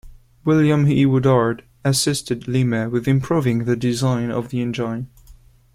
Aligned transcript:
William 0.43 0.87
E. 0.87 1.05
Woodard 1.05 1.63
assisted 1.85 2.47
Lima 2.47 2.89
with 2.89 3.07
improving 3.07 3.65
the 3.65 3.75
design 3.75 4.31
of 4.31 4.49
the 4.49 4.59
engine. 4.59 5.11